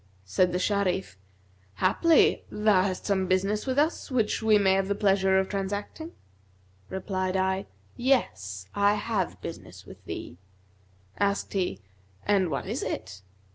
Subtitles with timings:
[0.25, 1.15] Said the Sharif,
[1.75, 6.13] 'Haply, thou hast some business with us which we may have pleasure of transacting?'
[6.89, 10.39] Replied I, 'Yes, I have business with thee.'
[11.19, 11.81] Asked he,
[12.25, 13.21] 'And what is it?'